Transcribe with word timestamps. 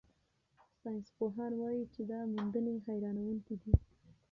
ساینسپوهان 0.79 1.53
وايي 1.57 1.83
چې 1.93 2.01
دا 2.11 2.19
موندنې 2.33 2.73
حیرانوونکې 2.85 3.55
دي. 3.61 3.73